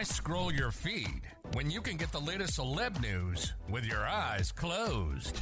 Why 0.00 0.04
scroll 0.04 0.50
your 0.50 0.70
feed 0.70 1.20
when 1.52 1.70
you 1.70 1.82
can 1.82 1.98
get 1.98 2.10
the 2.10 2.20
latest 2.20 2.58
celeb 2.58 3.02
news 3.02 3.52
with 3.68 3.84
your 3.84 4.00
eyes 4.06 4.50
closed? 4.50 5.38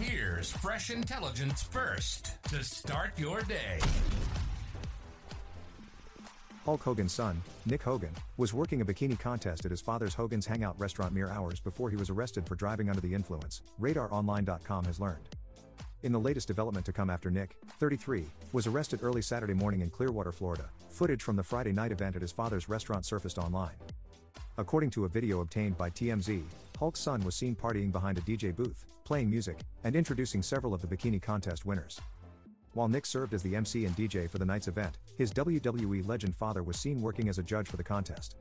Here's 0.00 0.50
fresh 0.50 0.90
intelligence 0.90 1.62
first 1.62 2.42
to 2.48 2.64
start 2.64 3.16
your 3.16 3.40
day. 3.42 3.78
Hulk 6.64 6.82
Hogan's 6.82 7.12
son, 7.12 7.40
Nick 7.66 7.84
Hogan, 7.84 8.10
was 8.36 8.52
working 8.52 8.80
a 8.80 8.84
bikini 8.84 9.16
contest 9.16 9.64
at 9.64 9.70
his 9.70 9.80
father's 9.80 10.12
Hogan's 10.12 10.44
Hangout 10.44 10.76
restaurant 10.76 11.14
mere 11.14 11.30
hours 11.30 11.60
before 11.60 11.88
he 11.88 11.94
was 11.94 12.10
arrested 12.10 12.48
for 12.48 12.56
driving 12.56 12.88
under 12.88 13.00
the 13.00 13.14
influence, 13.14 13.62
RadarOnline.com 13.80 14.86
has 14.86 14.98
learned. 14.98 15.28
In 16.04 16.12
the 16.12 16.20
latest 16.20 16.46
development 16.46 16.86
to 16.86 16.92
come 16.92 17.10
after 17.10 17.28
Nick, 17.28 17.56
33, 17.80 18.24
was 18.52 18.68
arrested 18.68 19.00
early 19.02 19.20
Saturday 19.20 19.52
morning 19.52 19.80
in 19.80 19.90
Clearwater, 19.90 20.30
Florida, 20.30 20.70
footage 20.90 21.24
from 21.24 21.34
the 21.34 21.42
Friday 21.42 21.72
night 21.72 21.90
event 21.90 22.14
at 22.14 22.22
his 22.22 22.30
father's 22.30 22.68
restaurant 22.68 23.04
surfaced 23.04 23.36
online. 23.36 23.74
According 24.58 24.90
to 24.90 25.06
a 25.06 25.08
video 25.08 25.40
obtained 25.40 25.76
by 25.76 25.90
TMZ, 25.90 26.44
Hulk's 26.78 27.00
son 27.00 27.20
was 27.24 27.34
seen 27.34 27.56
partying 27.56 27.90
behind 27.90 28.16
a 28.16 28.20
DJ 28.20 28.54
booth, 28.54 28.84
playing 29.02 29.28
music, 29.28 29.58
and 29.82 29.96
introducing 29.96 30.40
several 30.40 30.72
of 30.72 30.80
the 30.80 30.86
bikini 30.86 31.20
contest 31.20 31.66
winners. 31.66 32.00
While 32.74 32.86
Nick 32.86 33.04
served 33.04 33.34
as 33.34 33.42
the 33.42 33.56
MC 33.56 33.84
and 33.84 33.96
DJ 33.96 34.30
for 34.30 34.38
the 34.38 34.44
night's 34.44 34.68
event, 34.68 34.98
his 35.16 35.32
WWE 35.32 36.06
legend 36.06 36.36
father 36.36 36.62
was 36.62 36.78
seen 36.78 37.02
working 37.02 37.28
as 37.28 37.38
a 37.38 37.42
judge 37.42 37.66
for 37.66 37.76
the 37.76 37.82
contest. 37.82 38.36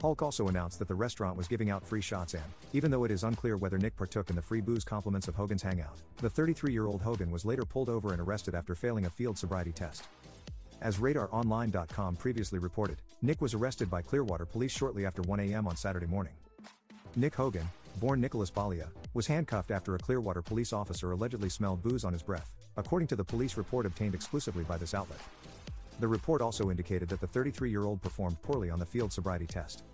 Hulk 0.00 0.22
also 0.22 0.48
announced 0.48 0.78
that 0.78 0.88
the 0.88 0.94
restaurant 0.94 1.36
was 1.36 1.48
giving 1.48 1.70
out 1.70 1.86
free 1.86 2.00
shots 2.00 2.34
and, 2.34 2.44
even 2.72 2.90
though 2.90 3.04
it 3.04 3.10
is 3.10 3.24
unclear 3.24 3.56
whether 3.56 3.78
Nick 3.78 3.96
partook 3.96 4.30
in 4.30 4.36
the 4.36 4.42
free 4.42 4.60
booze 4.60 4.84
compliments 4.84 5.26
of 5.26 5.34
Hogan's 5.34 5.62
hangout, 5.62 5.98
the 6.18 6.28
33-year-old 6.28 7.00
Hogan 7.00 7.30
was 7.30 7.44
later 7.44 7.64
pulled 7.64 7.88
over 7.88 8.12
and 8.12 8.20
arrested 8.20 8.54
after 8.54 8.74
failing 8.74 9.06
a 9.06 9.10
field 9.10 9.38
sobriety 9.38 9.72
test. 9.72 10.08
As 10.82 10.98
RadarOnline.com 10.98 12.16
previously 12.16 12.58
reported, 12.58 12.98
Nick 13.22 13.40
was 13.40 13.54
arrested 13.54 13.90
by 13.90 14.02
Clearwater 14.02 14.44
police 14.44 14.72
shortly 14.72 15.06
after 15.06 15.22
1 15.22 15.40
a.m. 15.40 15.66
on 15.66 15.76
Saturday 15.76 16.06
morning. 16.06 16.34
Nick 17.16 17.34
Hogan, 17.34 17.66
born 17.98 18.20
Nicholas 18.20 18.50
Bollea, 18.50 18.88
was 19.14 19.26
handcuffed 19.26 19.70
after 19.70 19.94
a 19.94 19.98
Clearwater 19.98 20.42
police 20.42 20.74
officer 20.74 21.12
allegedly 21.12 21.48
smelled 21.48 21.82
booze 21.82 22.04
on 22.04 22.12
his 22.12 22.22
breath, 22.22 22.52
according 22.76 23.08
to 23.08 23.16
the 23.16 23.24
police 23.24 23.56
report 23.56 23.86
obtained 23.86 24.14
exclusively 24.14 24.64
by 24.64 24.76
this 24.76 24.92
outlet. 24.92 25.20
The 25.98 26.08
report 26.08 26.42
also 26.42 26.70
indicated 26.70 27.08
that 27.08 27.20
the 27.20 27.26
33 27.26 27.70
year 27.70 27.84
old 27.84 28.02
performed 28.02 28.40
poorly 28.42 28.70
on 28.70 28.78
the 28.78 28.86
field 28.86 29.12
sobriety 29.12 29.46
test. 29.46 29.84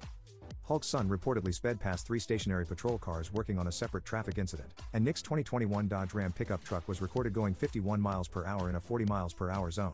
Hulk's 0.65 0.87
son 0.87 1.09
reportedly 1.09 1.53
sped 1.53 1.81
past 1.81 2.07
three 2.07 2.19
stationary 2.19 2.65
patrol 2.65 2.99
cars 2.99 3.33
working 3.33 3.59
on 3.59 3.67
a 3.67 3.73
separate 3.73 4.05
traffic 4.05 4.39
incident, 4.39 4.71
and 4.93 5.05
Nick's 5.05 5.23
2021 5.23 5.89
Dodge 5.89 6.15
Ram 6.15 6.33
pickup 6.33 6.63
truck 6.65 6.87
was 6.89 7.03
recorded 7.03 7.33
going 7.33 7.53
51 7.53 8.01
miles 8.01 8.29
per 8.29 8.45
hour 8.47 8.69
in 8.71 8.77
a 8.77 8.81
40 8.81 9.05
miles 9.07 9.33
per 9.33 9.51
hour 9.51 9.71
zone. 9.71 9.93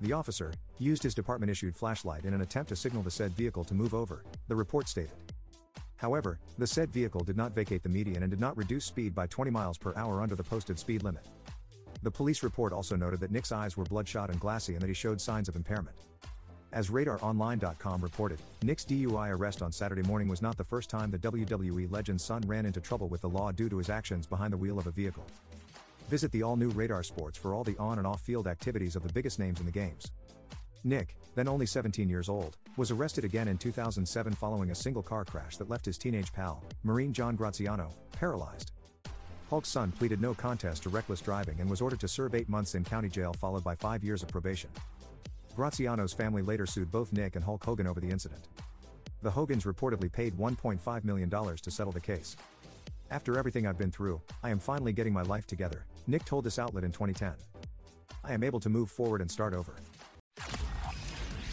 The 0.00 0.12
officer 0.12 0.52
used 0.78 1.04
his 1.04 1.14
department 1.14 1.50
issued 1.50 1.76
flashlight 1.76 2.24
in 2.24 2.34
an 2.34 2.40
attempt 2.40 2.68
to 2.70 2.76
signal 2.76 3.02
the 3.02 3.10
said 3.10 3.30
vehicle 3.32 3.62
to 3.64 3.74
move 3.74 3.94
over, 3.94 4.24
the 4.48 4.56
report 4.56 4.88
stated. 4.88 5.12
However, 5.96 6.40
the 6.58 6.66
said 6.66 6.90
vehicle 6.90 7.22
did 7.22 7.36
not 7.36 7.54
vacate 7.54 7.84
the 7.84 7.88
median 7.88 8.24
and 8.24 8.30
did 8.30 8.40
not 8.40 8.56
reduce 8.56 8.84
speed 8.84 9.14
by 9.14 9.28
20 9.28 9.52
miles 9.52 9.78
per 9.78 9.94
hour 9.94 10.20
under 10.20 10.34
the 10.34 10.42
posted 10.42 10.78
speed 10.78 11.04
limit. 11.04 11.24
The 12.02 12.10
police 12.10 12.42
report 12.42 12.72
also 12.72 12.96
noted 12.96 13.20
that 13.20 13.30
Nick's 13.30 13.52
eyes 13.52 13.76
were 13.76 13.84
bloodshot 13.84 14.30
and 14.30 14.40
glassy 14.40 14.74
and 14.74 14.82
that 14.82 14.88
he 14.88 14.94
showed 14.94 15.20
signs 15.20 15.48
of 15.48 15.54
impairment. 15.54 15.96
As 16.72 16.88
RadarOnline.com 16.88 18.00
reported, 18.00 18.40
Nick's 18.62 18.84
DUI 18.84 19.30
arrest 19.30 19.62
on 19.62 19.70
Saturday 19.70 20.02
morning 20.02 20.26
was 20.26 20.40
not 20.42 20.56
the 20.56 20.64
first 20.64 20.88
time 20.88 21.10
the 21.10 21.18
WWE 21.18 21.90
legend's 21.92 22.24
son 22.24 22.42
ran 22.46 22.66
into 22.66 22.80
trouble 22.80 23.08
with 23.08 23.20
the 23.20 23.28
law 23.28 23.52
due 23.52 23.68
to 23.68 23.76
his 23.76 23.90
actions 23.90 24.26
behind 24.26 24.52
the 24.52 24.56
wheel 24.56 24.78
of 24.78 24.86
a 24.86 24.90
vehicle. 24.90 25.26
Visit 26.08 26.32
the 26.32 26.42
all 26.42 26.56
new 26.56 26.70
Radar 26.70 27.02
Sports 27.02 27.38
for 27.38 27.54
all 27.54 27.62
the 27.62 27.76
on 27.78 27.98
and 27.98 28.06
off 28.06 28.22
field 28.22 28.46
activities 28.48 28.96
of 28.96 29.02
the 29.02 29.12
biggest 29.12 29.38
names 29.38 29.60
in 29.60 29.66
the 29.66 29.72
games. 29.72 30.10
Nick, 30.82 31.14
then 31.34 31.46
only 31.46 31.66
17 31.66 32.08
years 32.08 32.28
old, 32.28 32.56
was 32.76 32.90
arrested 32.90 33.24
again 33.24 33.48
in 33.48 33.58
2007 33.58 34.32
following 34.32 34.70
a 34.70 34.74
single 34.74 35.02
car 35.02 35.24
crash 35.24 35.58
that 35.58 35.70
left 35.70 35.84
his 35.84 35.98
teenage 35.98 36.32
pal, 36.32 36.64
Marine 36.82 37.12
John 37.12 37.36
Graziano, 37.36 37.92
paralyzed. 38.12 38.72
Hulk's 39.52 39.68
son 39.68 39.92
pleaded 39.92 40.18
no 40.18 40.32
contest 40.32 40.82
to 40.82 40.88
reckless 40.88 41.20
driving 41.20 41.60
and 41.60 41.68
was 41.68 41.82
ordered 41.82 42.00
to 42.00 42.08
serve 42.08 42.34
eight 42.34 42.48
months 42.48 42.74
in 42.74 42.82
county 42.82 43.10
jail 43.10 43.34
followed 43.34 43.62
by 43.62 43.74
five 43.74 44.02
years 44.02 44.22
of 44.22 44.30
probation. 44.30 44.70
Graziano's 45.54 46.14
family 46.14 46.40
later 46.40 46.64
sued 46.64 46.90
both 46.90 47.12
Nick 47.12 47.36
and 47.36 47.44
Hulk 47.44 47.62
Hogan 47.62 47.86
over 47.86 48.00
the 48.00 48.08
incident. 48.08 48.48
The 49.20 49.30
Hogans 49.30 49.64
reportedly 49.64 50.10
paid 50.10 50.32
$1.5 50.38 51.04
million 51.04 51.28
to 51.28 51.70
settle 51.70 51.92
the 51.92 52.00
case. 52.00 52.34
After 53.10 53.38
everything 53.38 53.66
I've 53.66 53.76
been 53.76 53.90
through, 53.90 54.22
I 54.42 54.48
am 54.48 54.58
finally 54.58 54.94
getting 54.94 55.12
my 55.12 55.20
life 55.20 55.46
together, 55.46 55.84
Nick 56.06 56.24
told 56.24 56.44
this 56.44 56.58
outlet 56.58 56.84
in 56.84 56.90
2010. 56.90 57.34
I 58.24 58.32
am 58.32 58.42
able 58.42 58.60
to 58.60 58.70
move 58.70 58.90
forward 58.90 59.20
and 59.20 59.30
start 59.30 59.52
over. 59.52 59.74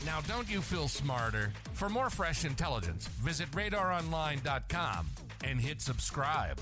Now, 0.06 0.22
don't 0.22 0.50
you 0.50 0.62
feel 0.62 0.88
smarter? 0.88 1.52
For 1.74 1.90
more 1.90 2.10
fresh 2.10 2.46
intelligence, 2.46 3.10
visit 3.10 3.52
radaronline.com 3.52 5.08
and 5.44 5.60
hit 5.60 5.82
subscribe. 5.82 6.62